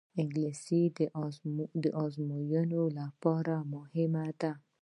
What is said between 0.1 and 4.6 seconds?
انګلیسي د ازموینو لپاره مهمه ده